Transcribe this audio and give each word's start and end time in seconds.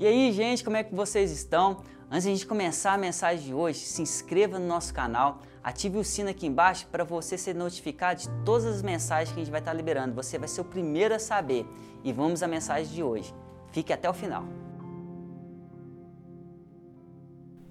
E 0.00 0.06
aí, 0.06 0.32
gente, 0.32 0.64
como 0.64 0.78
é 0.78 0.82
que 0.82 0.94
vocês 0.94 1.30
estão? 1.30 1.82
Antes 2.10 2.22
de 2.22 2.30
a 2.30 2.32
gente 2.32 2.46
começar 2.46 2.94
a 2.94 2.96
mensagem 2.96 3.44
de 3.44 3.52
hoje, 3.52 3.80
se 3.80 4.00
inscreva 4.00 4.58
no 4.58 4.66
nosso 4.66 4.94
canal, 4.94 5.42
ative 5.62 5.98
o 5.98 6.02
sino 6.02 6.30
aqui 6.30 6.46
embaixo 6.46 6.86
para 6.90 7.04
você 7.04 7.36
ser 7.36 7.54
notificado 7.54 8.18
de 8.18 8.28
todas 8.42 8.64
as 8.64 8.80
mensagens 8.80 9.28
que 9.28 9.38
a 9.38 9.44
gente 9.44 9.50
vai 9.50 9.60
estar 9.60 9.74
liberando. 9.74 10.14
Você 10.14 10.38
vai 10.38 10.48
ser 10.48 10.62
o 10.62 10.64
primeiro 10.64 11.14
a 11.14 11.18
saber. 11.18 11.66
E 12.02 12.14
vamos 12.14 12.42
à 12.42 12.48
mensagem 12.48 12.90
de 12.90 13.02
hoje. 13.02 13.34
Fique 13.72 13.92
até 13.92 14.08
o 14.08 14.14
final. 14.14 14.44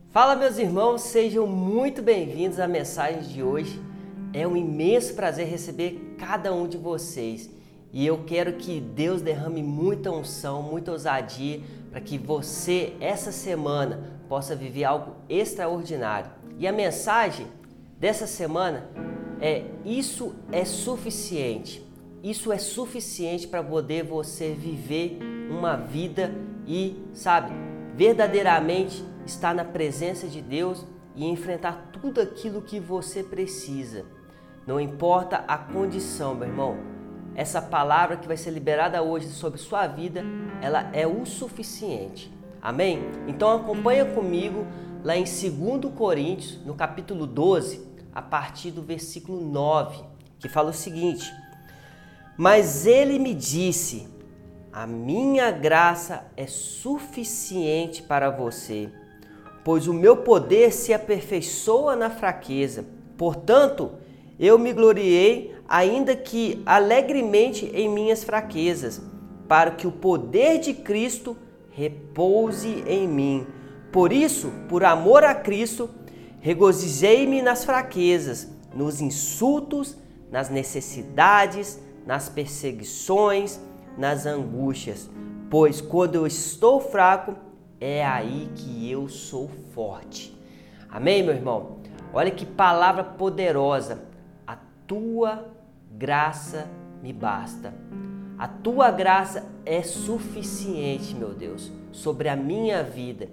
Fala, 0.10 0.36
meus 0.36 0.60
irmãos, 0.60 1.02
sejam 1.02 1.48
muito 1.48 2.04
bem-vindos 2.04 2.60
à 2.60 2.68
mensagem 2.68 3.24
de 3.24 3.42
hoje. 3.42 3.82
É 4.34 4.48
um 4.48 4.56
imenso 4.56 5.16
prazer 5.16 5.48
receber 5.48 6.16
cada 6.20 6.54
um 6.54 6.68
de 6.68 6.78
vocês. 6.78 7.50
E 7.92 8.06
eu 8.06 8.24
quero 8.26 8.54
que 8.54 8.80
Deus 8.80 9.22
derrame 9.22 9.64
muita 9.64 10.12
unção, 10.12 10.62
muita 10.62 10.92
ousadia 10.92 11.62
para 11.90 12.00
que 12.00 12.18
você, 12.18 12.94
essa 13.00 13.32
semana, 13.32 14.20
possa 14.28 14.56
viver 14.56 14.84
algo 14.84 15.16
extraordinário. 15.28 16.30
E 16.58 16.68
a 16.68 16.72
mensagem 16.72 17.48
dessa 17.98 18.28
semana 18.28 18.88
é: 19.42 19.66
Isso 19.84 20.36
é 20.52 20.64
suficiente. 20.66 21.84
Isso 22.22 22.52
é 22.52 22.58
suficiente 22.58 23.48
para 23.48 23.64
poder 23.64 24.04
você 24.04 24.54
viver 24.54 25.18
uma 25.50 25.76
vida 25.76 26.32
e, 26.68 27.02
sabe, 27.14 27.52
verdadeiramente 27.96 29.04
estar 29.26 29.56
na 29.56 29.64
presença 29.64 30.28
de 30.28 30.42
Deus 30.42 30.86
e 31.16 31.26
enfrentar 31.26 31.92
tudo 31.94 32.20
aquilo 32.22 32.62
que 32.62 32.80
você 32.80 33.24
precisa. 33.24 34.06
Não 34.68 34.80
importa 34.80 35.44
a 35.48 35.58
condição, 35.58 36.36
meu 36.36 36.48
irmão. 36.48 36.99
Essa 37.40 37.62
palavra 37.62 38.18
que 38.18 38.28
vai 38.28 38.36
ser 38.36 38.52
liberada 38.52 39.02
hoje 39.02 39.30
sobre 39.30 39.58
sua 39.58 39.88
vida, 39.88 40.26
ela 40.62 40.90
é 40.92 41.08
o 41.08 41.26
suficiente. 41.26 42.30
Amém? 42.62 43.00
Então 43.30 43.56
acompanha 43.56 44.04
comigo 44.04 44.68
lá 45.02 45.16
em 45.16 45.24
2 45.24 45.94
Coríntios, 45.96 46.60
no 46.66 46.74
capítulo 46.74 47.26
12, 47.26 47.88
a 48.14 48.22
partir 48.22 48.72
do 48.72 48.82
versículo 48.82 49.40
9, 49.40 50.04
que 50.38 50.50
fala 50.50 50.72
o 50.72 50.74
seguinte: 50.74 51.34
Mas 52.36 52.86
ele 52.86 53.18
me 53.18 53.34
disse: 53.34 54.10
A 54.74 54.86
minha 54.86 55.50
graça 55.50 56.30
é 56.36 56.46
suficiente 56.46 58.04
para 58.04 58.30
você, 58.30 58.92
pois 59.64 59.88
o 59.88 59.94
meu 59.94 60.18
poder 60.18 60.74
se 60.74 60.94
aperfeiçoa 60.94 61.96
na 61.96 62.10
fraqueza. 62.10 62.84
Portanto, 63.18 63.94
eu 64.38 64.60
me 64.60 64.74
gloriei, 64.74 65.59
ainda 65.70 66.16
que 66.16 66.64
alegremente, 66.66 67.68
em 67.74 67.88
minhas 67.88 68.24
fraquezas, 68.24 69.00
para 69.48 69.72
que 69.72 69.86
o 69.86 69.92
poder 69.92 70.60
de 70.60 70.74
Cristo 70.74 71.38
repouse 71.70 72.84
em 72.88 73.08
mim. 73.08 73.48
Por 73.92 74.12
isso, 74.12 74.52
por 74.68 74.84
amor 74.84 75.24
a 75.24 75.36
Cristo, 75.36 75.90
regozijei-me 76.42 77.42
nas 77.42 77.64
fraquezas, 77.64 78.48
nos 78.74 79.00
insultos, 79.00 79.96
nas 80.32 80.50
necessidades, 80.50 81.80
nas 82.06 82.30
perseguições, 82.30 83.60
nas 83.98 84.26
angústias, 84.26 85.10
pois 85.50 85.82
quando 85.82 86.16
eu 86.16 86.26
estou 86.26 86.80
fraco, 86.80 87.36
é 87.80 88.06
aí 88.06 88.50
que 88.56 88.90
eu 88.90 89.08
sou 89.08 89.50
forte. 89.74 90.36
Amém, 90.90 91.22
meu 91.24 91.34
irmão? 91.34 91.78
Olha 92.12 92.32
que 92.32 92.46
palavra 92.46 93.04
poderosa. 93.04 94.04
A 94.46 94.58
tua 94.88 95.59
graça 95.92 96.70
me 97.02 97.14
basta. 97.14 97.74
A 98.38 98.48
tua 98.48 98.90
graça 98.90 99.46
é 99.66 99.82
suficiente, 99.82 101.14
meu 101.14 101.34
Deus, 101.34 101.72
sobre 101.92 102.30
a 102.30 102.36
minha 102.36 102.84
vida. 102.84 103.28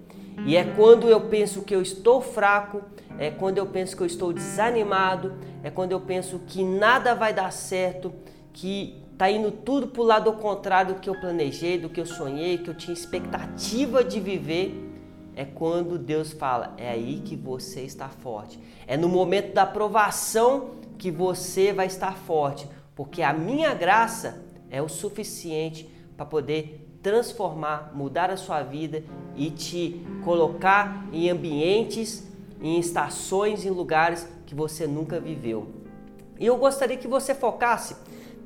E 0.45 0.57
é 0.57 0.65
quando 0.65 1.09
eu 1.09 1.21
penso 1.29 1.63
que 1.63 1.75
eu 1.75 1.81
estou 1.81 2.21
fraco, 2.21 2.83
é 3.19 3.31
quando 3.31 3.59
eu 3.59 3.67
penso 3.67 3.97
que 3.97 4.03
eu 4.03 4.07
estou 4.07 4.33
desanimado, 4.33 5.35
é 5.63 5.71
quando 5.71 5.93
eu 5.93 6.01
penso 6.01 6.41
que 6.47 6.63
nada 6.63 7.15
vai 7.15 7.33
dar 7.33 7.53
certo, 7.53 8.13
que 8.53 9.01
está 9.13 9.31
indo 9.31 9.51
tudo 9.51 9.87
para 9.87 10.03
o 10.03 10.05
lado 10.05 10.33
contrário 10.35 10.95
do 10.95 11.01
que 11.01 11.09
eu 11.09 11.19
planejei, 11.19 11.79
do 11.79 11.89
que 11.89 12.01
eu 12.01 12.05
sonhei, 12.05 12.59
que 12.59 12.69
eu 12.69 12.75
tinha 12.75 12.93
expectativa 12.93 14.05
de 14.05 14.21
viver. 14.21 14.83
É 15.35 15.45
quando 15.45 15.99
Deus 15.99 16.33
fala: 16.33 16.75
é 16.77 16.91
aí 16.91 17.23
que 17.25 17.37
você 17.37 17.83
está 17.83 18.09
forte. 18.09 18.59
É 18.87 18.97
no 18.97 19.09
momento 19.09 19.55
da 19.55 19.65
provação 19.65 20.73
que 20.99 21.11
você 21.11 21.73
vai 21.73 21.87
estar 21.87 22.17
forte, 22.17 22.69
porque 22.95 23.23
a 23.23 23.33
minha 23.33 23.73
graça 23.75 24.43
é 24.71 24.81
o 24.83 24.89
suficiente 24.89 25.89
para 26.17 26.27
poder 26.27 26.99
transformar, 27.03 27.93
mudar 27.95 28.31
a 28.31 28.37
sua 28.37 28.63
vida 28.63 29.05
e 29.37 29.51
te 29.51 30.05
colocar 30.25 31.07
em 31.13 31.31
ambientes, 31.31 32.27
em 32.61 32.81
estações, 32.81 33.65
em 33.65 33.71
lugares 33.71 34.27
que 34.45 34.55
você 34.55 34.87
nunca 34.87 35.21
viveu. 35.21 35.69
E 36.39 36.47
eu 36.47 36.57
gostaria 36.57 36.97
que 36.97 37.07
você 37.07 37.35
focasse 37.35 37.97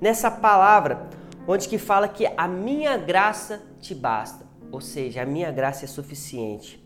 nessa 0.00 0.31
palavra 0.31 1.09
onde 1.47 1.69
que 1.69 1.78
fala 1.78 2.06
que 2.06 2.31
a 2.37 2.47
minha 2.47 2.97
graça 2.97 3.62
te 3.81 3.94
basta, 3.94 4.44
ou 4.71 4.81
seja, 4.81 5.22
a 5.22 5.27
minha 5.27 5.50
graça 5.50 5.84
é 5.84 5.89
suficiente. 5.89 6.84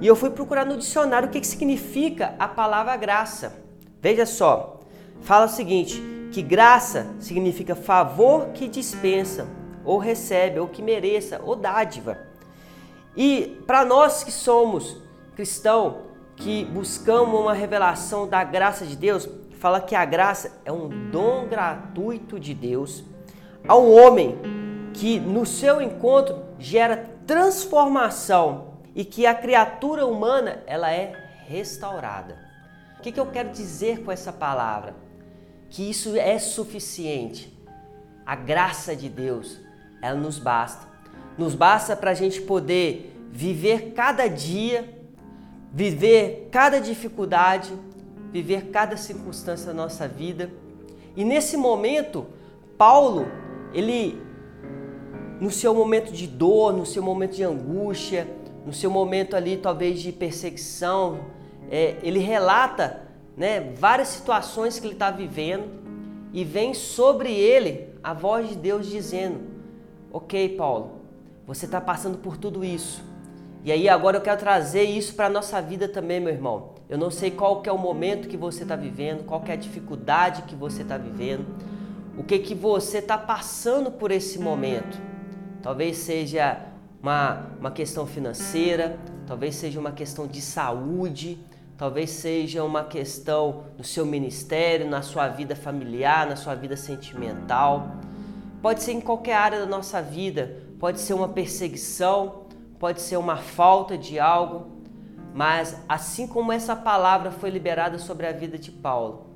E 0.00 0.06
eu 0.06 0.16
fui 0.16 0.30
procurar 0.30 0.64
no 0.64 0.76
dicionário 0.76 1.28
o 1.28 1.30
que, 1.30 1.40
que 1.40 1.46
significa 1.46 2.34
a 2.38 2.48
palavra 2.48 2.96
graça. 2.96 3.62
Veja 4.00 4.26
só, 4.26 4.80
fala 5.22 5.46
o 5.46 5.48
seguinte: 5.48 6.00
que 6.32 6.42
graça 6.42 7.06
significa 7.18 7.74
favor 7.74 8.48
que 8.48 8.68
dispensa, 8.68 9.46
ou 9.84 9.98
recebe, 9.98 10.58
ou 10.58 10.68
que 10.68 10.82
mereça, 10.82 11.40
ou 11.44 11.56
dádiva. 11.56 12.18
E 13.16 13.62
para 13.66 13.84
nós 13.84 14.24
que 14.24 14.32
somos 14.32 14.96
cristãos, 15.34 15.96
que 16.36 16.64
buscamos 16.64 17.38
uma 17.38 17.52
revelação 17.52 18.26
da 18.26 18.42
graça 18.42 18.86
de 18.86 18.96
Deus, 18.96 19.28
fala 19.58 19.80
que 19.80 19.94
a 19.94 20.04
graça 20.04 20.60
é 20.64 20.72
um 20.72 21.10
dom 21.10 21.46
gratuito 21.46 22.40
de 22.40 22.54
Deus 22.54 23.04
ao 23.68 23.88
homem 23.88 24.38
que 24.92 25.20
no 25.20 25.46
seu 25.46 25.80
encontro 25.80 26.42
gera 26.58 27.10
transformação 27.26 28.72
e 28.94 29.04
que 29.04 29.26
a 29.26 29.34
criatura 29.34 30.06
humana 30.06 30.62
ela 30.66 30.90
é 30.90 31.12
restaurada. 31.46 32.36
O 32.98 33.02
que, 33.02 33.12
que 33.12 33.20
eu 33.20 33.26
quero 33.26 33.50
dizer 33.50 34.02
com 34.02 34.12
essa 34.12 34.32
palavra? 34.32 34.94
Que 35.72 35.88
isso 35.88 36.14
é 36.16 36.38
suficiente. 36.38 37.50
A 38.26 38.36
graça 38.36 38.94
de 38.94 39.08
Deus, 39.08 39.58
ela 40.02 40.20
nos 40.20 40.38
basta. 40.38 40.86
Nos 41.38 41.54
basta 41.54 41.96
para 41.96 42.10
a 42.10 42.14
gente 42.14 42.42
poder 42.42 43.16
viver 43.32 43.94
cada 43.94 44.28
dia, 44.28 45.02
viver 45.72 46.50
cada 46.52 46.78
dificuldade, 46.78 47.72
viver 48.30 48.66
cada 48.66 48.98
circunstância 48.98 49.68
da 49.68 49.72
nossa 49.72 50.06
vida. 50.06 50.50
E 51.16 51.24
nesse 51.24 51.56
momento, 51.56 52.26
Paulo, 52.76 53.26
ele, 53.72 54.20
no 55.40 55.50
seu 55.50 55.74
momento 55.74 56.12
de 56.12 56.26
dor, 56.26 56.74
no 56.74 56.84
seu 56.84 57.02
momento 57.02 57.34
de 57.34 57.44
angústia, 57.44 58.28
no 58.66 58.74
seu 58.74 58.90
momento 58.90 59.34
ali 59.34 59.56
talvez 59.56 60.00
de 60.00 60.12
perseguição, 60.12 61.20
é, 61.70 61.96
ele 62.02 62.18
relata 62.18 63.00
né, 63.36 63.72
várias 63.76 64.08
situações 64.08 64.78
que 64.78 64.86
ele 64.86 64.94
está 64.94 65.10
vivendo 65.10 65.64
e 66.32 66.44
vem 66.44 66.74
sobre 66.74 67.32
ele 67.32 67.88
a 68.02 68.12
voz 68.14 68.48
de 68.48 68.56
Deus 68.56 68.86
dizendo: 68.86 69.40
Ok, 70.12 70.56
Paulo, 70.56 71.02
você 71.46 71.66
está 71.66 71.80
passando 71.80 72.18
por 72.18 72.36
tudo 72.36 72.64
isso. 72.64 73.04
E 73.64 73.70
aí 73.70 73.88
agora 73.88 74.16
eu 74.16 74.20
quero 74.20 74.40
trazer 74.40 74.82
isso 74.82 75.14
para 75.14 75.26
a 75.26 75.30
nossa 75.30 75.60
vida 75.62 75.88
também, 75.88 76.18
meu 76.18 76.32
irmão. 76.32 76.70
Eu 76.88 76.98
não 76.98 77.10
sei 77.10 77.30
qual 77.30 77.62
que 77.62 77.68
é 77.68 77.72
o 77.72 77.78
momento 77.78 78.28
que 78.28 78.36
você 78.36 78.64
está 78.64 78.74
vivendo, 78.74 79.24
qual 79.24 79.40
que 79.40 79.50
é 79.50 79.54
a 79.54 79.56
dificuldade 79.56 80.42
que 80.42 80.54
você 80.54 80.82
está 80.82 80.98
vivendo, 80.98 81.46
o 82.18 82.24
que 82.24 82.38
que 82.38 82.54
você 82.54 82.98
está 82.98 83.16
passando 83.16 83.90
por 83.90 84.10
esse 84.10 84.38
momento. 84.38 85.00
Talvez 85.62 85.98
seja 85.98 86.60
uma, 87.00 87.46
uma 87.58 87.70
questão 87.70 88.06
financeira, 88.06 88.98
talvez 89.26 89.54
seja 89.54 89.78
uma 89.78 89.92
questão 89.92 90.26
de 90.26 90.40
saúde, 90.40 91.38
talvez 91.76 92.10
seja 92.10 92.62
uma 92.62 92.84
questão 92.84 93.64
no 93.76 93.84
seu 93.84 94.06
ministério, 94.06 94.88
na 94.88 95.02
sua 95.02 95.28
vida 95.28 95.56
familiar, 95.56 96.26
na 96.26 96.36
sua 96.36 96.54
vida 96.54 96.76
sentimental. 96.76 97.96
Pode 98.60 98.82
ser 98.82 98.92
em 98.92 99.00
qualquer 99.00 99.34
área 99.34 99.60
da 99.60 99.66
nossa 99.66 100.00
vida, 100.00 100.62
pode 100.78 101.00
ser 101.00 101.14
uma 101.14 101.28
perseguição, 101.28 102.46
pode 102.78 103.00
ser 103.00 103.16
uma 103.16 103.36
falta 103.36 103.96
de 103.96 104.18
algo, 104.18 104.82
mas 105.34 105.80
assim 105.88 106.26
como 106.26 106.52
essa 106.52 106.76
palavra 106.76 107.30
foi 107.30 107.50
liberada 107.50 107.98
sobre 107.98 108.26
a 108.26 108.32
vida 108.32 108.58
de 108.58 108.70
Paulo, 108.70 109.26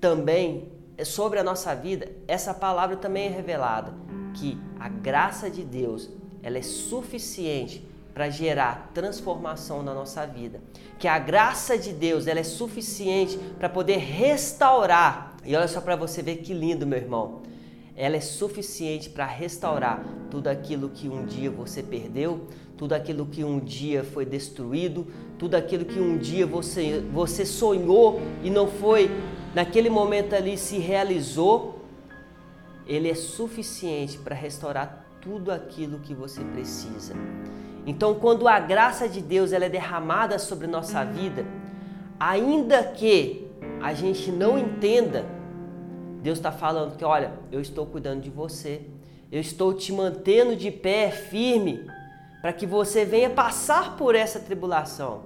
também 0.00 0.72
é 0.96 1.04
sobre 1.04 1.38
a 1.38 1.44
nossa 1.44 1.74
vida, 1.74 2.10
essa 2.28 2.52
palavra 2.52 2.96
também 2.96 3.26
é 3.26 3.30
revelada 3.30 3.92
que 4.34 4.58
a 4.78 4.88
graça 4.88 5.50
de 5.50 5.62
Deus, 5.62 6.10
ela 6.42 6.58
é 6.58 6.62
suficiente 6.62 7.86
para 8.12 8.28
gerar 8.28 8.90
transformação 8.92 9.82
na 9.82 9.94
nossa 9.94 10.26
vida. 10.26 10.60
Que 10.98 11.08
a 11.08 11.18
graça 11.18 11.78
de 11.78 11.92
Deus 11.92 12.26
ela 12.26 12.40
é 12.40 12.44
suficiente 12.44 13.38
para 13.58 13.68
poder 13.68 13.98
restaurar. 13.98 15.36
E 15.44 15.56
olha 15.56 15.68
só 15.68 15.80
para 15.80 15.96
você 15.96 16.22
ver 16.22 16.36
que 16.36 16.52
lindo, 16.52 16.86
meu 16.86 16.98
irmão. 16.98 17.42
ela 17.96 18.16
é 18.16 18.20
suficiente 18.20 19.10
para 19.10 19.26
restaurar 19.26 20.04
tudo 20.30 20.48
aquilo 20.48 20.88
que 20.88 21.08
um 21.08 21.26
dia 21.26 21.50
você 21.50 21.82
perdeu, 21.82 22.46
tudo 22.76 22.94
aquilo 22.94 23.26
que 23.26 23.44
um 23.44 23.60
dia 23.60 24.02
foi 24.02 24.24
destruído, 24.24 25.06
tudo 25.38 25.54
aquilo 25.56 25.84
que 25.84 26.00
um 26.00 26.16
dia 26.16 26.46
você, 26.46 27.04
você 27.12 27.44
sonhou 27.44 28.20
e 28.42 28.50
não 28.50 28.66
foi 28.66 29.10
naquele 29.54 29.90
momento 29.90 30.34
ali 30.34 30.56
se 30.56 30.78
realizou. 30.78 31.80
Ele 32.86 33.10
é 33.10 33.14
suficiente 33.14 34.18
para 34.18 34.34
restaurar 34.34 35.06
tudo 35.20 35.52
aquilo 35.52 36.00
que 36.00 36.14
você 36.14 36.42
precisa. 36.42 37.14
Então, 37.86 38.14
quando 38.14 38.46
a 38.46 38.60
graça 38.60 39.08
de 39.08 39.20
Deus 39.20 39.52
ela 39.52 39.64
é 39.64 39.68
derramada 39.68 40.38
sobre 40.38 40.66
nossa 40.66 41.04
vida, 41.04 41.44
ainda 42.18 42.82
que 42.84 43.48
a 43.80 43.92
gente 43.92 44.30
não 44.30 44.56
entenda, 44.58 45.26
Deus 46.22 46.38
está 46.38 46.52
falando 46.52 46.96
que, 46.96 47.04
olha, 47.04 47.32
eu 47.50 47.60
estou 47.60 47.84
cuidando 47.84 48.20
de 48.20 48.30
você, 48.30 48.82
eu 49.30 49.40
estou 49.40 49.74
te 49.74 49.92
mantendo 49.92 50.54
de 50.54 50.70
pé 50.70 51.10
firme 51.10 51.84
para 52.40 52.52
que 52.52 52.66
você 52.66 53.04
venha 53.04 53.30
passar 53.30 53.96
por 53.96 54.14
essa 54.14 54.38
tribulação, 54.38 55.24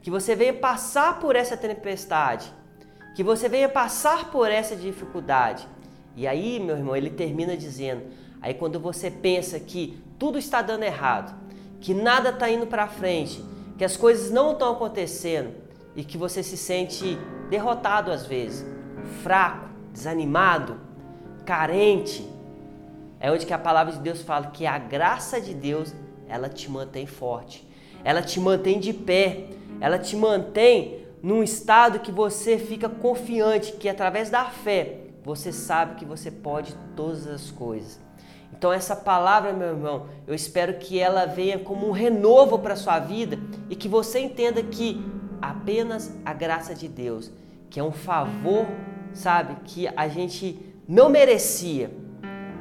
que 0.00 0.10
você 0.10 0.34
venha 0.34 0.54
passar 0.54 1.18
por 1.18 1.36
essa 1.36 1.56
tempestade, 1.56 2.50
que 3.14 3.22
você 3.22 3.48
venha 3.48 3.68
passar 3.68 4.30
por 4.30 4.50
essa 4.50 4.74
dificuldade. 4.74 5.68
E 6.16 6.26
aí, 6.26 6.58
meu 6.58 6.76
irmão, 6.76 6.96
ele 6.96 7.10
termina 7.10 7.56
dizendo: 7.56 8.04
aí 8.40 8.54
quando 8.54 8.80
você 8.80 9.10
pensa 9.10 9.58
que 9.60 10.02
tudo 10.18 10.38
está 10.38 10.62
dando 10.62 10.84
errado, 10.84 11.47
que 11.80 11.94
nada 11.94 12.30
está 12.30 12.50
indo 12.50 12.66
para 12.66 12.88
frente, 12.88 13.44
que 13.76 13.84
as 13.84 13.96
coisas 13.96 14.30
não 14.30 14.52
estão 14.52 14.72
acontecendo 14.72 15.52
e 15.94 16.04
que 16.04 16.18
você 16.18 16.42
se 16.42 16.56
sente 16.56 17.18
derrotado 17.48 18.10
às 18.10 18.26
vezes, 18.26 18.66
fraco, 19.22 19.68
desanimado, 19.92 20.80
carente, 21.44 22.28
é 23.20 23.30
onde 23.32 23.46
que 23.46 23.52
a 23.52 23.58
palavra 23.58 23.92
de 23.92 23.98
Deus 23.98 24.22
fala 24.22 24.46
que 24.46 24.66
a 24.66 24.78
graça 24.78 25.40
de 25.40 25.52
Deus, 25.52 25.92
ela 26.28 26.48
te 26.48 26.70
mantém 26.70 27.06
forte. 27.06 27.66
Ela 28.04 28.22
te 28.22 28.38
mantém 28.38 28.78
de 28.78 28.92
pé. 28.92 29.46
Ela 29.80 29.98
te 29.98 30.16
mantém 30.16 31.04
num 31.22 31.42
estado 31.42 31.98
que 31.98 32.12
você 32.12 32.58
fica 32.58 32.88
confiante 32.88 33.72
que 33.72 33.88
através 33.88 34.30
da 34.30 34.44
fé 34.44 35.00
você 35.24 35.52
sabe 35.52 35.96
que 35.96 36.04
você 36.04 36.30
pode 36.30 36.76
todas 36.94 37.26
as 37.26 37.50
coisas. 37.50 38.00
Então 38.52 38.72
essa 38.72 38.96
palavra, 38.96 39.52
meu 39.52 39.68
irmão, 39.68 40.06
eu 40.26 40.34
espero 40.34 40.74
que 40.78 40.98
ela 40.98 41.26
venha 41.26 41.58
como 41.58 41.88
um 41.88 41.92
renovo 41.92 42.58
para 42.58 42.74
sua 42.76 42.98
vida 42.98 43.38
e 43.70 43.76
que 43.76 43.88
você 43.88 44.18
entenda 44.18 44.62
que 44.62 45.04
apenas 45.40 46.16
a 46.24 46.32
graça 46.32 46.74
de 46.74 46.88
Deus, 46.88 47.30
que 47.70 47.78
é 47.78 47.82
um 47.82 47.92
favor 47.92 48.66
sabe, 49.12 49.56
que 49.64 49.88
a 49.88 50.08
gente 50.08 50.58
não 50.86 51.08
merecia, 51.08 51.90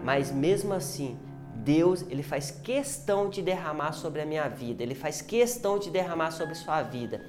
mas 0.03 0.31
mesmo 0.31 0.73
assim, 0.73 1.17
Deus, 1.55 2.05
ele 2.09 2.23
faz 2.23 2.51
questão 2.51 3.29
de 3.29 3.41
derramar 3.41 3.91
sobre 3.91 4.21
a 4.21 4.25
minha 4.25 4.47
vida, 4.47 4.83
ele 4.83 4.95
faz 4.95 5.21
questão 5.21 5.77
de 5.77 5.89
derramar 5.89 6.31
sobre 6.31 6.53
a 6.53 6.55
sua 6.55 6.81
vida. 6.81 7.21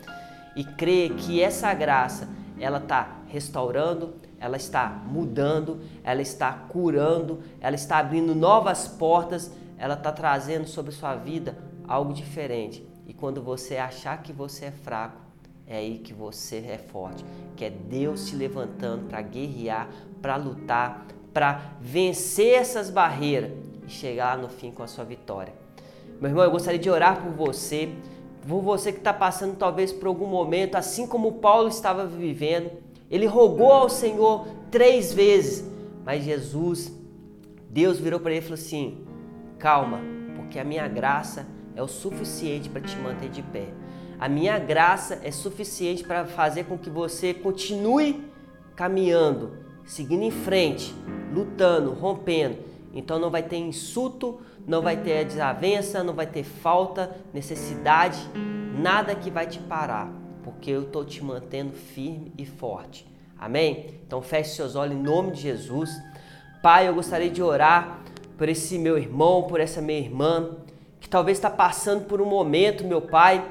E 0.54 0.64
crê 0.64 1.10
que 1.10 1.42
essa 1.42 1.72
graça, 1.74 2.28
ela 2.58 2.78
está 2.78 3.18
restaurando, 3.28 4.14
ela 4.40 4.56
está 4.56 4.88
mudando, 4.88 5.80
ela 6.04 6.22
está 6.22 6.52
curando, 6.52 7.40
ela 7.60 7.74
está 7.74 7.98
abrindo 7.98 8.34
novas 8.34 8.86
portas, 8.86 9.50
ela 9.76 9.94
está 9.94 10.12
trazendo 10.12 10.66
sobre 10.66 10.92
sua 10.92 11.14
vida 11.14 11.56
algo 11.86 12.12
diferente. 12.12 12.86
E 13.06 13.14
quando 13.14 13.42
você 13.42 13.78
achar 13.78 14.22
que 14.22 14.32
você 14.32 14.66
é 14.66 14.70
fraco, 14.70 15.28
é 15.66 15.76
aí 15.78 15.98
que 15.98 16.14
você 16.14 16.56
é 16.56 16.78
forte, 16.78 17.24
que 17.56 17.64
é 17.64 17.70
Deus 17.70 18.26
te 18.26 18.36
levantando 18.36 19.06
para 19.06 19.20
guerrear, 19.20 19.88
para 20.22 20.36
lutar, 20.36 21.06
para 21.32 21.72
vencer 21.80 22.54
essas 22.54 22.90
barreiras 22.90 23.52
e 23.86 23.90
chegar 23.90 24.36
lá 24.36 24.42
no 24.42 24.48
fim 24.48 24.70
com 24.70 24.82
a 24.82 24.86
sua 24.86 25.04
vitória. 25.04 25.52
Meu 26.20 26.30
irmão, 26.30 26.44
eu 26.44 26.50
gostaria 26.50 26.78
de 26.78 26.90
orar 26.90 27.22
por 27.22 27.32
você, 27.32 27.94
por 28.46 28.60
você 28.60 28.92
que 28.92 28.98
está 28.98 29.12
passando 29.12 29.56
talvez 29.56 29.92
por 29.92 30.08
algum 30.08 30.26
momento, 30.26 30.74
assim 30.74 31.06
como 31.06 31.32
Paulo 31.34 31.68
estava 31.68 32.06
vivendo. 32.06 32.70
Ele 33.10 33.26
rogou 33.26 33.72
ao 33.72 33.88
Senhor 33.88 34.46
três 34.70 35.12
vezes, 35.12 35.64
mas 36.04 36.24
Jesus, 36.24 36.92
Deus 37.70 37.98
virou 37.98 38.20
para 38.20 38.32
ele 38.32 38.40
e 38.40 38.42
falou 38.42 38.54
assim: 38.54 39.04
calma, 39.58 40.00
porque 40.36 40.58
a 40.58 40.64
minha 40.64 40.86
graça 40.86 41.46
é 41.74 41.82
o 41.82 41.88
suficiente 41.88 42.68
para 42.68 42.80
te 42.80 42.96
manter 42.96 43.28
de 43.28 43.42
pé. 43.42 43.68
A 44.18 44.28
minha 44.28 44.58
graça 44.58 45.20
é 45.22 45.30
suficiente 45.30 46.02
para 46.02 46.26
fazer 46.26 46.64
com 46.64 46.76
que 46.76 46.90
você 46.90 47.32
continue 47.32 48.24
caminhando, 48.74 49.58
seguindo 49.86 50.24
em 50.24 50.30
frente, 50.30 50.94
lutando, 51.32 51.92
rompendo. 51.92 52.58
Então 52.92 53.18
não 53.18 53.30
vai 53.30 53.42
ter 53.42 53.58
insulto, 53.58 54.40
não 54.66 54.82
vai 54.82 54.96
ter 54.96 55.24
desavença, 55.24 56.02
não 56.02 56.14
vai 56.14 56.26
ter 56.26 56.42
falta, 56.42 57.16
necessidade, 57.32 58.18
nada 58.76 59.14
que 59.14 59.30
vai 59.30 59.46
te 59.46 59.58
parar, 59.60 60.12
porque 60.48 60.70
eu 60.70 60.82
estou 60.82 61.04
te 61.04 61.22
mantendo 61.22 61.72
firme 61.72 62.32
e 62.38 62.46
forte. 62.46 63.06
Amém? 63.38 63.86
Então 64.06 64.22
feche 64.22 64.50
seus 64.50 64.74
olhos 64.74 64.96
em 64.96 65.02
nome 65.02 65.32
de 65.32 65.42
Jesus. 65.42 65.90
Pai, 66.62 66.88
eu 66.88 66.94
gostaria 66.94 67.28
de 67.28 67.42
orar 67.42 68.00
por 68.36 68.48
esse 68.48 68.78
meu 68.78 68.96
irmão, 68.96 69.42
por 69.42 69.60
essa 69.60 69.82
minha 69.82 69.98
irmã, 69.98 70.56
que 70.98 71.08
talvez 71.08 71.36
está 71.36 71.50
passando 71.50 72.06
por 72.06 72.20
um 72.20 72.24
momento, 72.24 72.82
meu 72.84 73.02
Pai, 73.02 73.44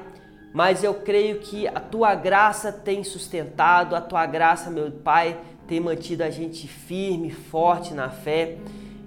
mas 0.52 0.82
eu 0.82 0.92
creio 0.94 1.38
que 1.38 1.68
a 1.68 1.78
tua 1.78 2.14
graça 2.14 2.72
tem 2.72 3.04
sustentado, 3.04 3.94
a 3.94 4.00
tua 4.00 4.26
graça, 4.26 4.68
meu 4.68 4.90
Pai, 4.90 5.38
tem 5.66 5.78
mantido 5.78 6.24
a 6.24 6.30
gente 6.30 6.66
firme, 6.66 7.30
forte 7.30 7.94
na 7.94 8.10
fé. 8.10 8.56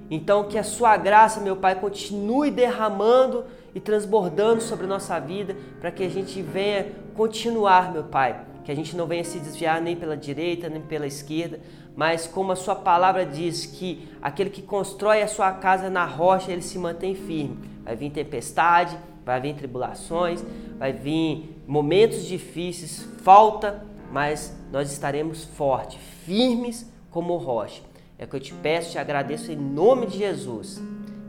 Então, 0.10 0.46
que 0.46 0.58
a 0.58 0.64
sua 0.64 0.96
graça, 0.98 1.42
meu 1.42 1.56
Pai, 1.58 1.76
continue 1.76 2.52
derramando 2.52 3.44
e 3.74 3.80
transbordando 3.80 4.62
sobre 4.62 4.86
a 4.86 4.90
nossa 4.90 5.20
vida, 5.20 5.56
para 5.80 5.92
que 5.92 6.04
a 6.04 6.10
gente 6.10 6.42
venha 6.42 7.01
continuar, 7.16 7.92
meu 7.92 8.04
Pai, 8.04 8.46
que 8.64 8.72
a 8.72 8.76
gente 8.76 8.96
não 8.96 9.08
venha 9.08 9.24
se 9.24 9.40
desviar 9.40 9.82
nem 9.82 9.96
pela 9.96 10.16
direita, 10.16 10.70
nem 10.70 10.82
pela 10.82 11.08
esquerda, 11.08 11.60
mas 11.96 12.28
como 12.28 12.52
a 12.52 12.56
sua 12.56 12.76
palavra 12.76 13.26
diz 13.26 13.66
que 13.66 14.08
aquele 14.22 14.50
que 14.50 14.62
constrói 14.62 15.22
a 15.22 15.28
sua 15.28 15.52
casa 15.52 15.90
na 15.90 16.06
rocha, 16.06 16.52
ele 16.52 16.62
se 16.62 16.78
mantém 16.78 17.16
firme. 17.16 17.58
Vai 17.84 17.96
vir 17.96 18.12
tempestade, 18.12 18.98
vai 19.26 19.40
vir 19.42 19.56
tribulações, 19.56 20.44
vai 20.78 20.94
vir 20.94 21.62
momentos 21.68 22.26
difíceis, 22.26 23.08
falta, 23.24 23.84
mas 24.12 24.56
nós 24.72 24.92
estaremos 24.92 25.44
fortes, 25.44 26.00
firmes 26.26 26.92
como 27.10 27.38
rocha. 27.38 27.82
É 28.18 28.26
o 28.26 28.28
que 28.28 28.36
eu 28.36 28.40
te 28.40 28.54
peço, 28.54 28.92
te 28.92 29.00
agradeço 29.00 29.52
em 29.52 29.56
nome 29.56 30.06
de 30.06 30.18
Jesus. 30.18 30.82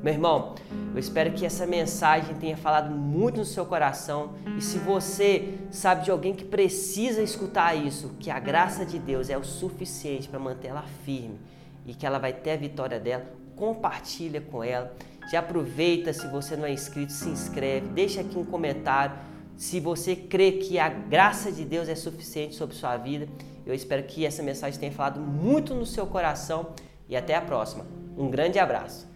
Meu 0.02 0.12
irmão, 0.12 0.56
eu 0.93 0.99
espero 0.99 1.31
que 1.31 1.46
essa 1.46 1.64
mensagem 1.64 2.34
tenha 2.34 2.56
falado 2.56 2.90
muito 2.90 3.38
no 3.38 3.44
seu 3.44 3.64
coração. 3.64 4.32
E 4.59 4.61
se 4.61 4.76
você 4.78 5.54
sabe 5.71 6.04
de 6.04 6.11
alguém 6.11 6.35
que 6.35 6.44
precisa 6.44 7.23
escutar 7.23 7.76
isso, 7.76 8.16
que 8.18 8.28
a 8.28 8.40
graça 8.40 8.85
de 8.85 8.99
Deus 8.99 9.30
é 9.30 9.38
o 9.38 9.44
suficiente 9.44 10.28
para 10.28 10.40
manter 10.40 10.68
ela 10.68 10.82
firme 11.04 11.38
e 11.87 11.94
que 11.94 12.04
ela 12.04 12.18
vai 12.18 12.32
ter 12.32 12.50
a 12.50 12.56
vitória 12.56 12.99
dela, 12.99 13.25
compartilha 13.54 14.40
com 14.40 14.64
ela. 14.64 14.92
Já 15.30 15.38
aproveita, 15.38 16.12
se 16.12 16.26
você 16.26 16.56
não 16.56 16.64
é 16.64 16.73
inscrito, 16.73 17.12
se 17.12 17.28
inscreve, 17.28 17.87
deixa 17.87 18.23
aqui 18.23 18.37
um 18.37 18.44
comentário. 18.44 19.14
Se 19.56 19.78
você 19.78 20.16
crê 20.16 20.52
que 20.52 20.80
a 20.80 20.88
graça 20.88 21.52
de 21.52 21.64
Deus 21.64 21.88
é 21.88 21.94
suficiente 21.94 22.56
sobre 22.56 22.75
sua 22.75 22.97
vida, 22.97 23.28
eu 23.64 23.73
espero 23.73 24.02
que 24.02 24.26
essa 24.26 24.42
mensagem 24.42 24.80
tenha 24.80 24.90
falado 24.90 25.21
muito 25.21 25.75
no 25.75 25.87
seu 25.87 26.09
coração 26.09 26.71
e 27.09 27.14
até 27.14 27.37
a 27.37 27.40
próxima. 27.40 27.87
Um 28.18 28.28
grande 28.28 28.59
abraço. 28.59 29.12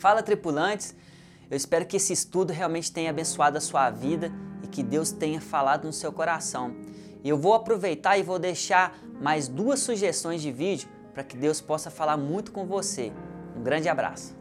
Fala 0.00 0.22
tripulantes, 0.22 0.96
eu 1.50 1.54
espero 1.58 1.84
que 1.84 1.98
esse 1.98 2.14
estudo 2.14 2.54
realmente 2.54 2.90
tenha 2.90 3.10
abençoado 3.10 3.58
a 3.58 3.60
sua 3.60 3.90
vida 3.90 4.32
e 4.62 4.66
que 4.66 4.82
Deus 4.82 5.12
tenha 5.12 5.42
falado 5.42 5.84
no 5.84 5.92
seu 5.92 6.10
coração. 6.10 6.74
E 7.22 7.28
eu 7.28 7.36
vou 7.36 7.52
aproveitar 7.52 8.16
e 8.16 8.22
vou 8.22 8.38
deixar 8.38 8.98
mais 9.20 9.46
duas 9.46 9.80
sugestões 9.80 10.40
de 10.40 10.50
vídeo 10.50 10.88
para 11.12 11.22
que 11.22 11.36
Deus 11.36 11.60
possa 11.60 11.90
falar 11.90 12.16
muito 12.16 12.50
com 12.50 12.64
você. 12.64 13.12
Um 13.54 13.62
grande 13.62 13.90
abraço. 13.90 14.39